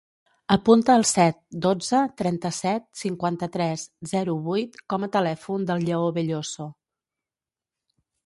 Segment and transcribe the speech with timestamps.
[0.53, 6.67] Apunta el set, dotze, trenta-set, cinquanta-tres, zero, vuit com a telèfon del Lleó Belloso.